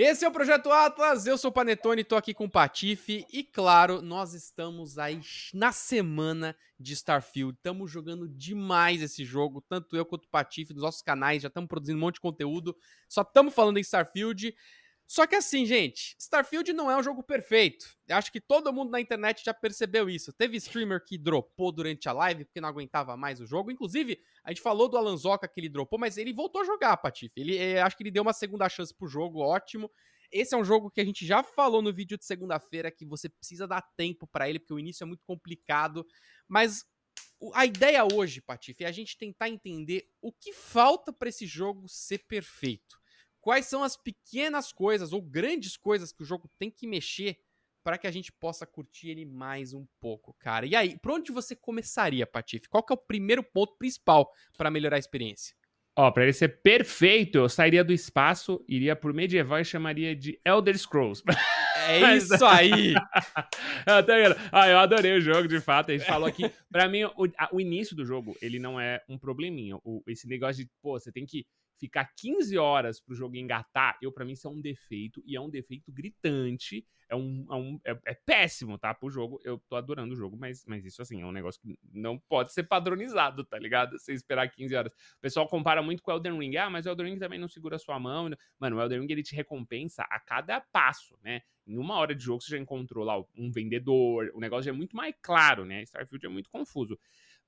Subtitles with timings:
[0.00, 3.42] Esse é o Projeto Atlas, eu sou o Panetone, tô aqui com o Patife e
[3.42, 5.20] claro, nós estamos aí
[5.52, 7.56] na semana de Starfield.
[7.56, 11.66] Estamos jogando demais esse jogo, tanto eu quanto o Patife, dos nossos canais, já estamos
[11.66, 12.76] produzindo um monte de conteúdo,
[13.08, 14.54] só estamos falando em Starfield.
[15.08, 17.96] Só que assim, gente, Starfield não é um jogo perfeito.
[18.06, 20.34] Eu acho que todo mundo na internet já percebeu isso.
[20.34, 23.70] Teve streamer que dropou durante a live porque não aguentava mais o jogo.
[23.70, 27.40] Inclusive, a gente falou do Alanzoca que ele dropou, mas ele voltou a jogar, Patife.
[27.40, 29.90] Ele, é, acho que ele deu uma segunda chance pro jogo, ótimo.
[30.30, 33.30] Esse é um jogo que a gente já falou no vídeo de segunda-feira que você
[33.30, 36.06] precisa dar tempo para ele porque o início é muito complicado.
[36.46, 36.84] Mas
[37.54, 41.88] a ideia hoje, Patife, é a gente tentar entender o que falta para esse jogo
[41.88, 42.97] ser perfeito
[43.48, 47.38] quais são as pequenas coisas ou grandes coisas que o jogo tem que mexer
[47.82, 50.66] para que a gente possa curtir ele mais um pouco, cara.
[50.66, 52.68] E aí, por onde você começaria, Patife?
[52.68, 55.56] Qual que é o primeiro ponto principal para melhorar a experiência?
[55.96, 60.38] Ó, para ele ser perfeito, eu sairia do espaço, iria pro medieval e chamaria de
[60.44, 61.22] Elder Scrolls.
[61.88, 62.92] É isso aí!
[64.52, 65.90] ah, eu adorei o jogo, de fato.
[65.90, 66.52] A gente falou aqui.
[66.70, 69.78] Pra mim, o, a, o início do jogo, ele não é um probleminha.
[69.82, 71.46] O, esse negócio de, pô, você tem que
[71.78, 75.40] ficar 15 horas pro jogo engatar, eu para mim isso é um defeito e é
[75.40, 76.84] um defeito gritante.
[77.10, 78.92] É um, é, um é, é, péssimo, tá?
[78.92, 79.40] Pro jogo.
[79.42, 82.52] Eu tô adorando o jogo, mas, mas isso assim é um negócio que não pode
[82.52, 83.98] ser padronizado, tá ligado?
[83.98, 84.92] Você esperar 15 horas.
[84.92, 86.56] O pessoal compara muito com o Elden Ring.
[86.58, 88.28] Ah, mas o Elden Ring também não segura a sua mão.
[88.58, 91.40] Mano, o Elden Ring ele te recompensa a cada passo, né?
[91.66, 94.74] Em uma hora de jogo você já encontrou lá um vendedor, o negócio já é
[94.74, 95.82] muito mais claro, né?
[95.82, 96.98] Starfield é muito confuso.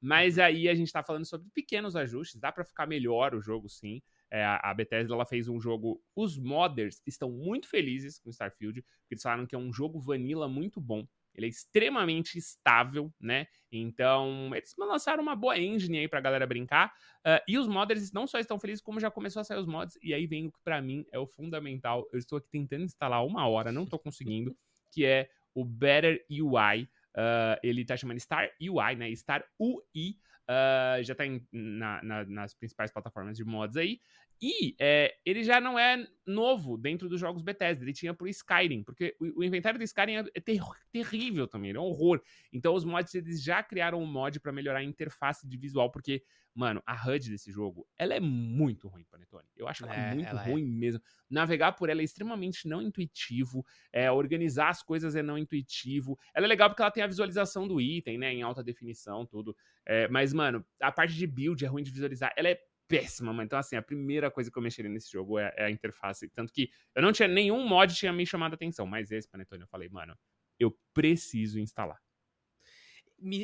[0.00, 0.44] Mas uhum.
[0.44, 4.00] aí a gente tá falando sobre pequenos ajustes, dá para ficar melhor o jogo sim.
[4.30, 6.00] É, a Bethesda ela fez um jogo.
[6.14, 10.48] Os modders estão muito felizes com Starfield, porque eles falaram que é um jogo vanilla
[10.48, 11.06] muito bom.
[11.34, 13.46] Ele é extremamente estável, né?
[13.70, 16.92] Então, eles lançaram uma boa engine aí pra galera brincar.
[17.20, 19.98] Uh, e os modders não só estão felizes, como já começou a sair os mods.
[20.02, 22.06] E aí vem o que pra mim é o fundamental.
[22.12, 24.56] Eu estou aqui tentando instalar uma hora, não tô conseguindo,
[24.92, 26.82] que é o Better UI.
[26.82, 29.14] Uh, ah, ele tá chamando Star UI, né?
[29.14, 30.18] Star UI.
[30.50, 31.22] Uh, já tá
[31.52, 34.00] na, nas principais plataformas de mods aí.
[34.42, 37.84] E é, ele já não é novo dentro dos jogos Bethesda.
[37.84, 41.72] Ele tinha pro Skyrim, porque o, o inventário do Skyrim é, é ter, terrível também,
[41.72, 42.22] é um horror.
[42.52, 46.22] Então os mods, eles já criaram um mod para melhorar a interface de visual, porque,
[46.54, 49.46] mano, a HUD desse jogo, ela é muito ruim, Panetone.
[49.54, 50.50] Eu acho ela é, muito ela é.
[50.50, 50.66] ruim é.
[50.66, 51.02] mesmo.
[51.28, 56.18] Navegar por ela é extremamente não intuitivo, é, organizar as coisas é não intuitivo.
[56.34, 59.54] Ela é legal porque ela tem a visualização do item, né, em alta definição, tudo.
[59.84, 62.32] É, mas, mano, a parte de build é ruim de visualizar.
[62.36, 63.46] Ela é péssima, mano.
[63.46, 66.28] Então, assim, a primeira coisa que eu mexeria nesse jogo é, é, a interface.
[66.30, 69.62] Tanto que eu não tinha nenhum mod tinha me chamado a atenção, mas esse, Panetone,
[69.62, 70.18] eu falei, mano,
[70.58, 71.98] eu preciso instalar.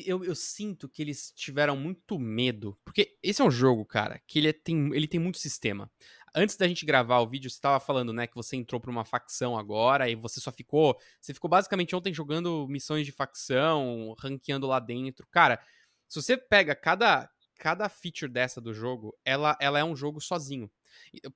[0.06, 2.78] Eu, eu, sinto que eles tiveram muito medo.
[2.82, 5.90] Porque esse é um jogo, cara, que ele, é, tem, ele tem muito sistema.
[6.34, 9.04] Antes da gente gravar o vídeo, você estava falando, né, que você entrou pra uma
[9.04, 10.98] facção agora e você só ficou.
[11.20, 15.26] Você ficou basicamente ontem jogando missões de facção, ranqueando lá dentro.
[15.30, 15.60] Cara,
[16.08, 17.28] se você pega cada,
[17.58, 20.70] cada feature dessa do jogo, ela, ela é um jogo sozinho.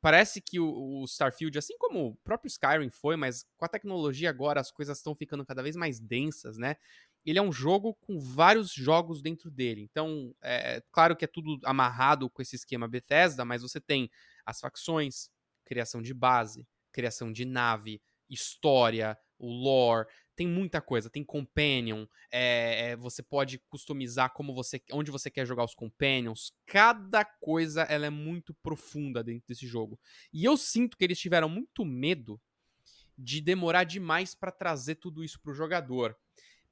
[0.00, 4.30] Parece que o, o, Starfield, assim como o próprio Skyrim foi, mas com a tecnologia
[4.30, 6.76] agora as coisas estão ficando cada vez mais densas, né?
[7.24, 9.82] Ele é um jogo com vários jogos dentro dele.
[9.82, 14.10] Então, é claro que é tudo amarrado com esse esquema Bethesda, mas você tem
[14.46, 15.30] as facções,
[15.64, 20.06] criação de base, criação de nave, história, o lore,
[20.40, 21.10] tem muita coisa.
[21.10, 26.50] Tem companion, é, você pode customizar como você, onde você quer jogar os companions.
[26.64, 30.00] Cada coisa ela é muito profunda dentro desse jogo.
[30.32, 32.40] E eu sinto que eles tiveram muito medo
[33.18, 36.16] de demorar demais para trazer tudo isso pro jogador.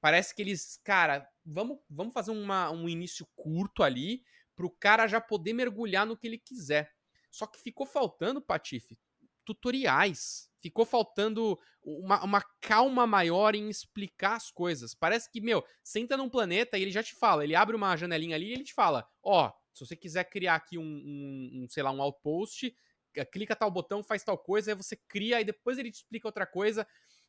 [0.01, 4.25] Parece que eles, cara, vamos, vamos fazer uma, um início curto ali
[4.57, 6.91] pro cara já poder mergulhar no que ele quiser.
[7.31, 8.99] Só que ficou faltando, Patife,
[9.45, 14.95] tutoriais ficou faltando uma, uma, calma maior em explicar as coisas.
[14.95, 18.37] Parece que, meu, senta num planeta e ele já te fala, ele abre uma janelinha
[18.37, 21.69] ali e ele te fala, ó, oh, se você quiser criar aqui um, um, um,
[21.69, 22.75] sei lá, um outpost,
[23.15, 26.29] eh, clica tal botão, faz tal coisa, aí você cria e depois ele te explica
[26.29, 26.87] outra coisa.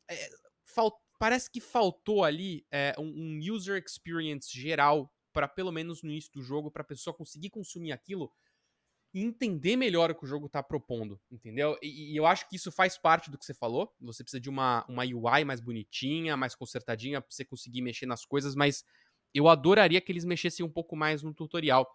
[0.10, 0.30] É,
[0.66, 6.10] fal parece que faltou ali é, um, um user experience geral para pelo menos no
[6.10, 8.32] início do jogo, para a pessoa conseguir consumir aquilo
[9.14, 11.78] e entender melhor o que o jogo está propondo, entendeu?
[11.82, 13.92] E, e, eu acho que isso faz parte do que você falou.
[14.02, 18.26] Você precisa de uma, uma UI mais bonitinha, mais consertadinha, para você conseguir mexer nas
[18.26, 18.84] coisas, mas
[19.34, 21.88] eu adoraria que eles mexessem um pouco mais no tutorial.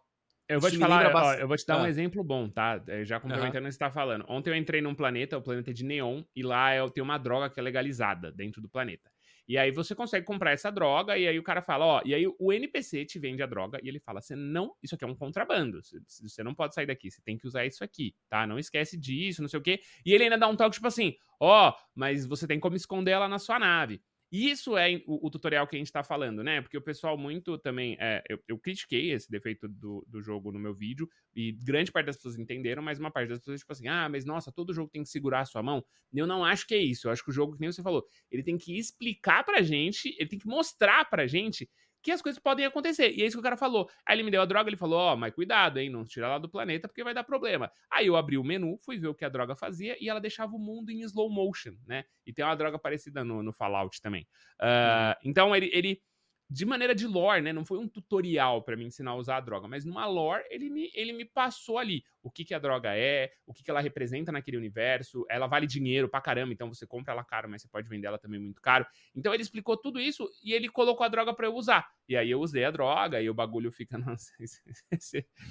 [0.48, 1.82] Eu vou te falar, ó, eu vou te dar ah.
[1.82, 2.82] um exemplo bom, tá?
[2.86, 3.64] É, já complementando uhum.
[3.64, 4.24] o que você tá falando.
[4.28, 7.48] Ontem eu entrei num planeta, o planeta de Neon, e lá eu tenho uma droga
[7.48, 9.10] que é legalizada dentro do planeta.
[9.46, 12.26] E aí você consegue comprar essa droga, e aí o cara fala, ó, e aí
[12.26, 15.14] o NPC te vende a droga, e ele fala, você não, isso aqui é um
[15.14, 18.46] contrabando, você não pode sair daqui, você tem que usar isso aqui, tá?
[18.46, 19.80] Não esquece disso, não sei o quê.
[20.04, 23.28] E ele ainda dá um toque, tipo assim, ó, mas você tem como esconder ela
[23.28, 24.02] na sua nave.
[24.36, 26.60] Isso é o, o, tutorial que a gente está falando, né?
[26.60, 27.96] Porque o pessoal muito também.
[28.00, 32.06] É, eu, eu, critiquei esse defeito do, do jogo no meu vídeo, e grande parte
[32.06, 34.90] das pessoas entenderam, mas uma parte das pessoas, tipo assim, ah, mas nossa, todo jogo
[34.90, 35.84] tem que segurar a sua mão.
[36.12, 37.06] Eu não acho que é isso.
[37.06, 40.12] Eu acho que o jogo, que nem você falou, ele tem que explicar pra gente,
[40.18, 41.70] ele tem que mostrar pra gente
[42.04, 43.12] que as coisas podem acontecer.
[43.16, 43.88] E é isso que o cara falou.
[44.06, 45.88] Aí ele me deu a droga, ele falou: Ó, oh, mas cuidado, hein?
[45.88, 47.72] Não tira ela do planeta porque vai dar problema.
[47.90, 50.54] Aí eu abri o menu, fui ver o que a droga fazia e ela deixava
[50.54, 52.04] o mundo em slow motion, né?
[52.26, 54.28] E tem uma droga parecida no, no Fallout também.
[54.60, 56.02] Uh, então ele, ele
[56.50, 57.54] de maneira de lore, né?
[57.54, 60.68] Não foi um tutorial para me ensinar a usar a droga, mas numa lore ele
[60.68, 63.82] me, ele me passou ali o que, que a droga é, o que, que ela
[63.82, 65.26] representa naquele universo.
[65.28, 68.18] Ela vale dinheiro pra caramba, então você compra ela caro, mas você pode vender ela
[68.18, 68.86] também muito caro.
[69.14, 71.86] Então ele explicou tudo isso e ele colocou a droga para eu usar.
[72.08, 73.98] E aí eu usei a droga e o bagulho fica.
[73.98, 74.32] Nossa,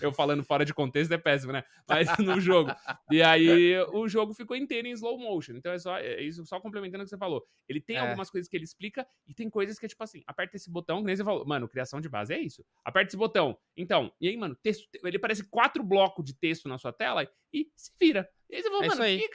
[0.02, 1.64] eu falando fora de contexto é péssimo, né?
[1.88, 2.72] Mas no jogo.
[3.12, 5.54] E aí o jogo ficou inteiro em slow motion.
[5.54, 7.46] Então é só é isso, só complementando o que você falou.
[7.70, 8.00] Ele tem é.
[8.00, 11.02] algumas coisas que ele explica e tem coisas que é tipo assim: aperta esse botão,
[11.02, 11.46] que nem você falou.
[11.46, 12.66] Mano, criação de base é isso.
[12.84, 13.58] Aperta esse botão.
[13.78, 17.72] Então, e aí, mano, texto, ele parece quatro blocos de texto na sua tela e
[17.76, 18.30] se vira.
[18.50, 19.30] E aí você fala, é mano, isso aí.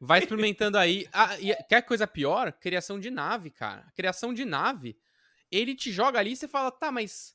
[0.00, 1.06] Vai experimentando aí.
[1.12, 2.52] Ah, e quer coisa pior?
[2.52, 3.90] Criação de nave, cara.
[3.94, 4.98] Criação de nave
[5.50, 7.34] ele te joga ali e você fala, tá, mas.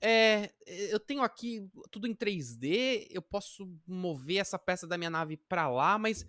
[0.00, 5.36] É, eu tenho aqui tudo em 3D, eu posso mover essa peça da minha nave
[5.36, 6.24] pra lá, mas,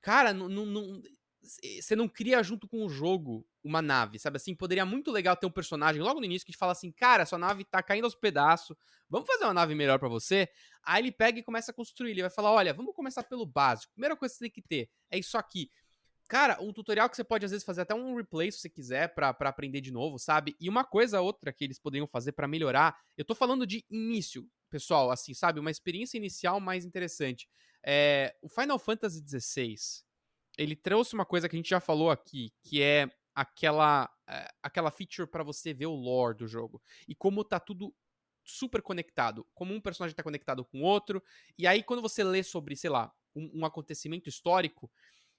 [0.00, 1.00] cara, não, não,
[1.40, 4.54] você não cria junto com o jogo uma nave, sabe assim?
[4.54, 7.38] Poderia muito legal ter um personagem logo no início que te fala assim, cara, sua
[7.38, 8.76] nave tá caindo aos pedaços,
[9.08, 10.48] vamos fazer uma nave melhor para você?
[10.82, 13.92] Aí ele pega e começa a construir, ele vai falar, olha, vamos começar pelo básico,
[13.92, 15.70] primeira coisa que você tem que ter é isso aqui.
[16.28, 19.14] Cara, um tutorial que você pode às vezes fazer até um replay se você quiser
[19.14, 20.56] para aprender de novo, sabe?
[20.58, 24.48] E uma coisa outra que eles poderiam fazer para melhorar, eu tô falando de início,
[24.70, 25.60] pessoal, assim, sabe?
[25.60, 27.46] Uma experiência inicial mais interessante.
[27.84, 29.74] É, o Final Fantasy XVI,
[30.56, 34.90] ele trouxe uma coisa que a gente já falou aqui, que é aquela é, aquela
[34.90, 37.94] feature para você ver o lore do jogo e como tá tudo
[38.44, 41.22] super conectado, como um personagem tá conectado com o outro,
[41.56, 44.90] e aí quando você lê sobre, sei lá, um, um acontecimento histórico,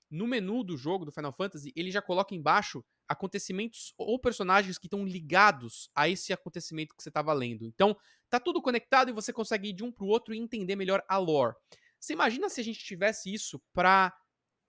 [0.10, 4.86] no menu do jogo do Final Fantasy, ele já coloca embaixo acontecimentos ou personagens que
[4.86, 7.66] estão ligados a esse acontecimento que você estava lendo.
[7.66, 7.98] Então,
[8.30, 11.18] tá tudo conectado e você consegue ir de um pro outro e entender melhor a
[11.18, 11.56] lore.
[12.00, 14.14] Você imagina se a gente tivesse isso pra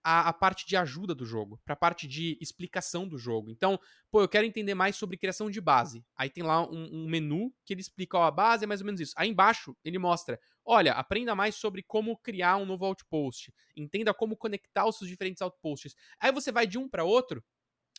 [0.04, 3.50] a, a parte de ajuda do jogo, pra parte de explicação do jogo.
[3.50, 3.80] Então,
[4.10, 6.04] pô, eu quero entender mais sobre criação de base.
[6.14, 8.86] Aí tem lá um, um menu que ele explica, ó, a base é mais ou
[8.86, 9.14] menos isso.
[9.16, 13.50] Aí embaixo ele mostra, olha, aprenda mais sobre como criar um novo outpost.
[13.74, 15.96] Entenda como conectar os seus diferentes outposts.
[16.20, 17.42] Aí você vai de um para outro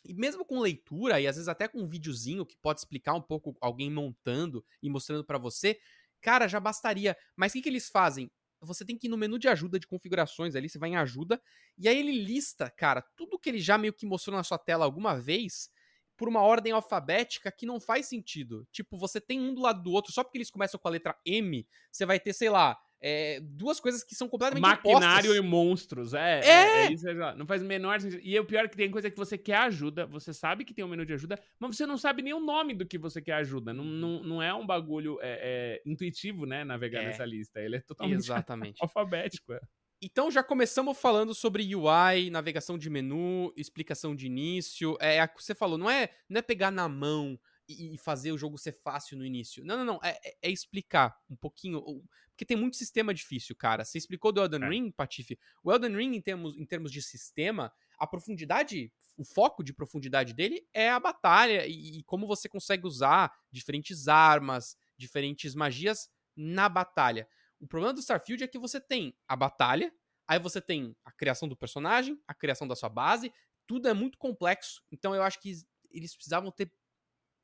[0.04, 3.20] e mesmo com leitura, e às vezes até com um videozinho que pode explicar um
[3.20, 5.80] pouco alguém montando e mostrando para você,
[6.20, 7.16] cara, já bastaria.
[7.34, 8.30] Mas o que, que eles fazem?
[8.66, 11.40] Você tem que ir no menu de ajuda de configurações ali, você vai em ajuda,
[11.78, 14.84] e aí ele lista, cara, tudo que ele já meio que mostrou na sua tela
[14.84, 15.70] alguma vez,
[16.16, 18.66] por uma ordem alfabética que não faz sentido.
[18.72, 21.16] Tipo, você tem um do lado do outro, só porque eles começam com a letra
[21.24, 26.14] M, você vai ter, sei lá, é, duas coisas que são completamente Maquinário e monstros,
[26.14, 26.40] é.
[26.40, 26.48] É!
[26.48, 27.06] é, é isso,
[27.36, 28.20] não faz o menor sentido.
[28.22, 30.84] E o pior é que tem coisa que você quer ajuda, você sabe que tem
[30.84, 33.34] um menu de ajuda, mas você não sabe nem o nome do que você quer
[33.34, 33.72] ajuda.
[33.72, 37.06] Não, não, não é um bagulho é, é intuitivo, né, navegar é.
[37.06, 37.60] nessa lista.
[37.60, 38.78] Ele é totalmente Exatamente.
[38.82, 39.52] alfabético.
[39.52, 39.60] É.
[40.02, 44.96] Então já começamos falando sobre UI, navegação de menu, explicação de início.
[45.00, 48.56] É, é você falou, não é, não é pegar na mão e fazer o jogo
[48.56, 49.64] ser fácil no início.
[49.64, 50.00] Não, não, não.
[50.02, 51.82] É, é, é explicar um pouquinho.
[52.30, 53.84] Porque tem muito sistema difícil, cara.
[53.84, 54.68] Você explicou do Elden é.
[54.68, 55.38] Ring, Patife?
[55.64, 60.32] O Elden Ring, em termos, em termos de sistema, a profundidade, o foco de profundidade
[60.34, 66.68] dele é a batalha e, e como você consegue usar diferentes armas, diferentes magias na
[66.68, 67.28] batalha.
[67.58, 69.92] O problema do Starfield é que você tem a batalha,
[70.28, 73.32] aí você tem a criação do personagem, a criação da sua base,
[73.66, 74.82] tudo é muito complexo.
[74.92, 75.54] Então eu acho que
[75.90, 76.70] eles precisavam ter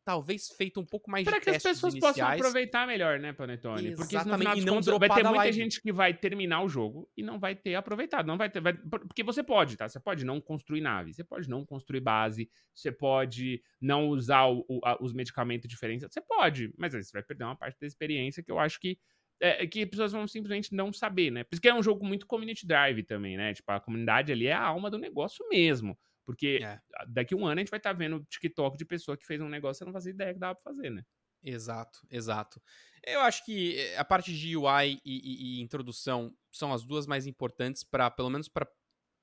[0.04, 2.16] talvez feito um pouco mais Para de que as pessoas iniciais.
[2.16, 3.94] possam aproveitar melhor, né, Panetone?
[3.94, 5.52] Porque no final e não contas, vai ter muita live.
[5.56, 8.75] gente que vai terminar o jogo e não vai ter aproveitado, não vai ter, vai,
[8.75, 9.88] porque você pode, tá?
[9.88, 14.64] Você pode não construir nave, você pode não construir base, você pode não usar o,
[14.68, 17.87] o, a, os medicamentos diferentes, você pode, mas aí você vai perder uma parte da
[17.87, 18.99] experiência que eu acho que
[19.40, 21.42] é, que as pessoas vão simplesmente não saber, né?
[21.42, 23.52] Porque é um jogo muito community drive também, né?
[23.52, 25.99] Tipo, a comunidade ali é a alma do negócio mesmo.
[26.25, 26.81] Porque é.
[27.09, 29.41] daqui a um ano a gente vai estar tá vendo TikTok de pessoa que fez
[29.41, 31.02] um negócio e não fazia ideia que dava pra fazer, né?
[31.43, 32.62] Exato, exato.
[33.05, 37.07] Eu acho que eh, a parte de UI e, e, e introdução são as duas
[37.07, 38.69] mais importantes para, pelo menos para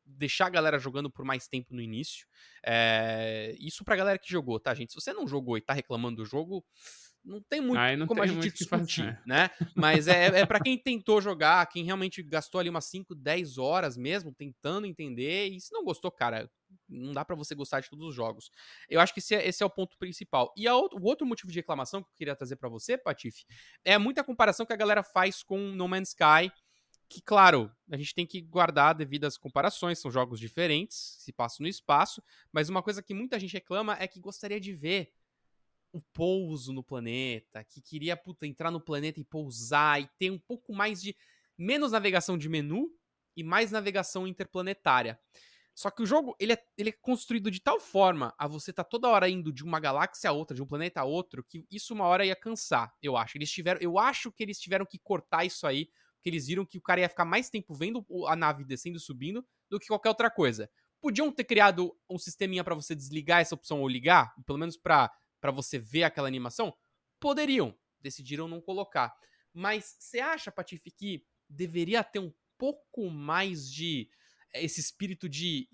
[0.06, 2.28] deixar a galera jogando por mais tempo no início.
[2.66, 4.92] É, isso pra galera que jogou, tá, gente?
[4.92, 6.66] Se você não jogou e tá reclamando do jogo,
[7.24, 9.50] não tem muito não como a gente discutir, né?
[9.76, 13.96] Mas é, é para quem tentou jogar, quem realmente gastou ali umas 5, 10 horas
[13.98, 15.48] mesmo tentando entender.
[15.48, 16.50] E se não gostou, cara,
[16.88, 18.50] não dá pra você gostar de todos os jogos.
[18.90, 20.54] Eu acho que esse é, esse é o ponto principal.
[20.56, 23.46] E outro- o outro motivo de reclamação que eu queria trazer pra você, Patife,
[23.84, 26.52] é muita comparação que a galera faz com No Man's Sky.
[27.12, 31.68] Que, claro, a gente tem que guardar devidas comparações, são jogos diferentes, se passam no
[31.68, 32.22] espaço,
[32.52, 35.12] mas uma coisa que muita gente reclama é que gostaria de ver
[35.92, 40.38] o pouso no planeta, que queria puta, entrar no planeta e pousar e ter um
[40.38, 41.16] pouco mais de
[41.58, 42.96] menos navegação de menu
[43.36, 45.20] e mais navegação interplanetária.
[45.76, 48.84] Só que o jogo ele é, ele é construído de tal forma a você tá
[48.84, 51.94] toda hora indo de uma galáxia a outra, de um planeta a outro, que isso
[51.94, 53.38] uma hora ia cansar, eu acho.
[53.38, 56.78] Eles tiveram, eu acho que eles tiveram que cortar isso aí, porque eles viram que
[56.78, 60.10] o cara ia ficar mais tempo vendo a nave descendo e subindo do que qualquer
[60.10, 60.70] outra coisa.
[61.02, 65.10] Podiam ter criado um sisteminha pra você desligar essa opção ou ligar, pelo menos para
[65.54, 66.74] você ver aquela animação?
[67.22, 67.74] Poderiam.
[68.02, 69.14] Decidiram não colocar.
[69.54, 74.10] Mas você acha, Patife, que deveria ter um pouco mais de
[74.54, 75.68] esse espírito de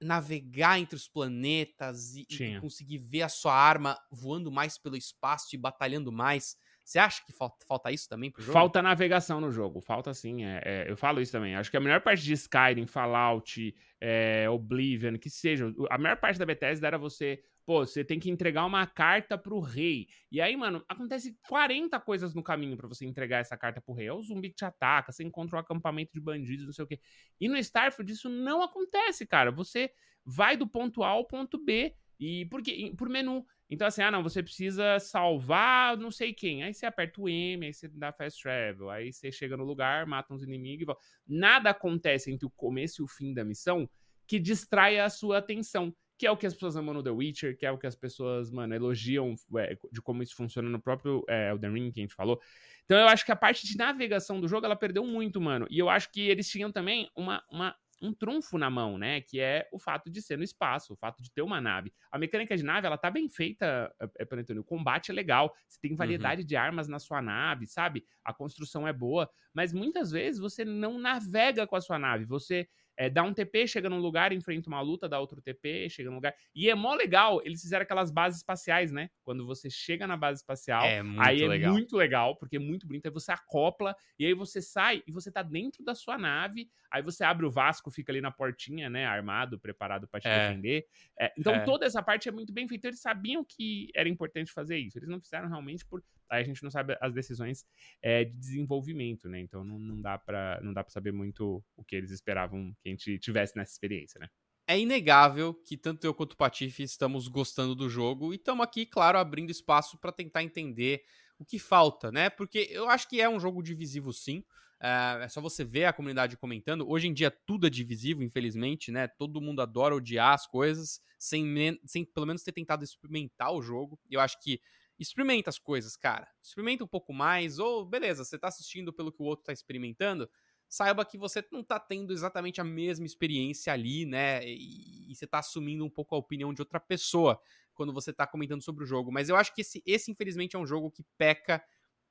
[0.00, 5.54] navegar entre os planetas e, e conseguir ver a sua arma voando mais pelo espaço
[5.54, 6.56] e batalhando mais?
[6.84, 8.52] Você acha que falta, falta isso também pro jogo?
[8.54, 10.44] Falta navegação no jogo, falta sim.
[10.44, 11.54] é- é, eu falo isso também.
[11.54, 16.38] Acho que a melhor parte de Skyrim, Fallout, é, Oblivion, que seja, a melhor parte
[16.38, 20.08] da Bethesda era você, pô, você tem que entregar uma carta pro rei.
[20.32, 24.06] E aí, mano, acontece 40 coisas no caminho pra você entregar essa carta pro rei.
[24.06, 26.88] É o zumbi que te ataca, você encontra um acampamento de bandidos, não sei o
[26.88, 26.98] quê.
[27.38, 29.50] E no Starfield isso não acontece, cara.
[29.50, 29.92] Você
[30.24, 33.44] vai do ponto A ao ponto B e porque por menu.
[33.68, 36.62] Então, assim, ah, não, você precisa salvar não sei quem.
[36.62, 38.88] Aí você aperta o M, aí você dá fast travel.
[38.88, 41.02] Aí você chega no lugar, mata uns inimigos e volta.
[41.26, 43.86] Nada acontece entre o começo e o fim da missão
[44.26, 45.94] que distraia a sua atenção.
[46.18, 47.94] Que é o que as pessoas amam no The Witcher, que é o que as
[47.94, 52.02] pessoas, mano, elogiam é, de como isso funciona no próprio é, Elden Ring, que a
[52.02, 52.40] gente falou.
[52.84, 55.66] Então eu acho que a parte de navegação do jogo, ela perdeu muito, mano.
[55.70, 59.20] E eu acho que eles tinham também uma, uma, um trunfo na mão, né?
[59.20, 61.92] Que é o fato de ser no espaço, o fato de ter uma nave.
[62.10, 64.60] A mecânica de nave, ela tá bem feita, é, é, Panetone.
[64.60, 68.04] O combate é legal, você tem variedade de armas na sua nave, sabe?
[68.24, 72.24] A construção é boa, mas muitas vezes você não navega com a sua nave.
[72.24, 76.10] Você é, dá um TP, chega num lugar, enfrenta uma luta, dá outro TP, chega
[76.10, 76.34] num lugar.
[76.54, 79.10] E é mó legal, eles fizeram aquelas bases espaciais, né?
[79.22, 81.48] Quando você chega na base espacial, É muito aí é legal.
[81.48, 83.06] muito legal, porque é muito bonito.
[83.06, 86.68] Aí você acopla, e aí você sai e você tá dentro da sua nave.
[86.90, 89.06] Aí você abre o Vasco, fica ali na portinha, né?
[89.06, 90.32] Armado, preparado pra te É.
[90.32, 90.86] defender.
[91.20, 91.60] É, então É.
[91.60, 92.88] toda essa parte é muito bem feita.
[92.88, 94.98] Eles sabiam que era importante fazer isso.
[94.98, 96.02] Eles não fizeram realmente por.
[96.30, 97.66] Aí a gente não sabe as decisões
[98.02, 99.40] é, de desenvolvimento, né?
[99.40, 102.88] Então não, não dá pra, não dá para saber muito o que eles esperavam que
[102.88, 104.28] a gente tivesse nessa experiência, né?
[104.66, 108.84] É inegável que tanto eu quanto o Patife estamos gostando do jogo e estamos aqui,
[108.84, 111.02] claro, abrindo espaço para tentar entender
[111.38, 112.28] o que falta, né?
[112.28, 114.44] Porque eu acho que é um jogo divisivo, sim.
[114.80, 116.88] É é só você ver a comunidade comentando.
[116.88, 119.08] Hoje em dia tudo é divisivo, infelizmente, né?
[119.08, 123.98] Todo mundo adora odiar as coisas, sem, sem pelo menos ter tentado experimentar o jogo.
[124.10, 124.60] Eu acho que
[124.98, 126.28] experimenta as coisas, cara.
[126.42, 130.28] Experimenta um pouco mais, ou beleza, você tá assistindo pelo que o outro tá experimentando.
[130.68, 134.46] Saiba que você não tá tendo exatamente a mesma experiência ali, né?
[134.46, 137.40] E, e você tá assumindo um pouco a opinião de outra pessoa
[137.72, 139.10] quando você tá comentando sobre o jogo.
[139.10, 141.62] Mas eu acho que esse, esse infelizmente, é um jogo que peca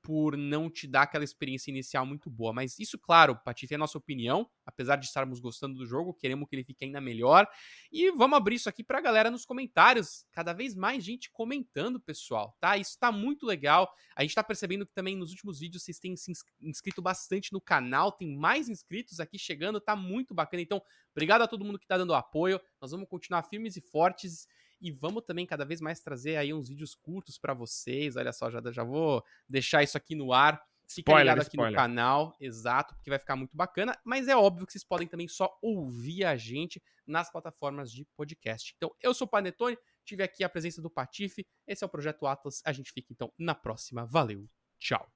[0.07, 2.53] por não te dar aquela experiência inicial muito boa.
[2.53, 4.49] Mas isso, claro, Patife, é a nossa opinião.
[4.65, 7.45] Apesar de estarmos gostando do jogo, queremos que ele fique ainda melhor.
[7.91, 10.25] E vamos abrir isso aqui pra galera nos comentários.
[10.31, 12.77] Cada vez mais gente comentando, pessoal, tá?
[12.77, 13.93] Isso tá muito legal.
[14.15, 17.51] A gente tá percebendo que também nos últimos vídeos vocês têm se ins- inscrito bastante
[17.51, 18.09] no canal.
[18.09, 20.61] Tem mais inscritos aqui chegando, tá muito bacana.
[20.63, 22.61] Então, obrigado a todo mundo que tá dando apoio.
[22.79, 24.47] Nós vamos continuar firmes e fortes.
[24.79, 28.15] E vamos também cada vez mais trazer aí uns vídeos curtos pra vocês.
[28.15, 30.61] Olha só, já, já vou deixar isso aqui no ar.
[30.89, 31.75] Fica Spoiler, ligado aqui no spoiler.
[31.75, 33.97] canal, exato, porque vai ficar muito bacana.
[34.05, 38.73] Mas é óbvio que vocês podem também só ouvir a gente nas plataformas de podcast.
[38.77, 41.45] Então, eu sou o Panetone, tive aqui a presença do Patife.
[41.67, 42.61] Esse é o Projeto Atlas.
[42.65, 44.05] A gente fica então na próxima.
[44.05, 44.47] Valeu,
[44.79, 45.05] tchau.